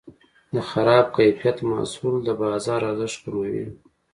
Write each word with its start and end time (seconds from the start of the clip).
د 0.53 0.55
خراب 0.69 1.05
کیفیت 1.17 1.57
محصول 1.69 2.15
د 2.23 2.29
بازار 2.41 2.81
ارزښت 2.91 3.17
کموي. 3.23 3.65